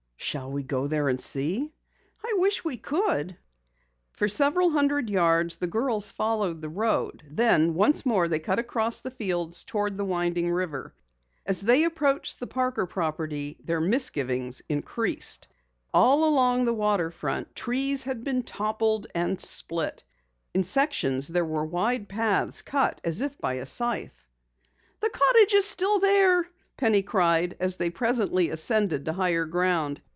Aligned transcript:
"Shall 0.23 0.51
we 0.51 0.63
go 0.63 0.87
there 0.87 1.09
and 1.09 1.19
see?" 1.19 1.73
"I 2.23 2.35
wish 2.37 2.63
we 2.63 2.77
could." 2.77 3.35
For 4.13 4.29
several 4.29 4.69
hundred 4.69 5.09
yards 5.09 5.57
the 5.57 5.67
girls 5.67 6.11
followed 6.11 6.61
the 6.61 6.69
road, 6.69 7.23
then 7.29 7.73
once 7.73 8.05
more 8.05 8.29
they 8.29 8.39
cut 8.39 8.57
across 8.59 8.99
the 8.99 9.11
fields 9.11 9.65
toward 9.65 9.97
the 9.97 10.05
winding 10.05 10.49
river. 10.49 10.93
As 11.45 11.59
they 11.59 11.83
approached 11.83 12.39
the 12.39 12.47
Parker 12.47 12.85
property 12.85 13.57
their 13.65 13.81
misgivings 13.81 14.61
increased. 14.69 15.47
All 15.93 16.23
along 16.23 16.63
the 16.63 16.73
water 16.73 17.09
front, 17.11 17.53
trees 17.53 18.03
had 18.03 18.23
been 18.23 18.43
toppled 18.43 19.07
and 19.13 19.41
split. 19.41 20.03
In 20.53 20.63
sections 20.63 21.27
there 21.27 21.43
were 21.43 21.65
wide 21.65 22.07
paths 22.07 22.61
cut 22.61 23.01
as 23.03 23.19
if 23.19 23.37
by 23.39 23.55
a 23.55 23.65
scythe. 23.65 24.23
"The 25.01 25.09
cottage 25.09 25.55
is 25.55 25.65
still 25.65 25.99
there!" 25.99 26.47
Penny 26.77 27.01
cried 27.01 27.57
as 27.59 27.75
they 27.75 27.89
presently 27.89 28.49
ascended 28.49 29.03
to 29.05 29.13
higher 29.13 29.45
ground. 29.45 29.99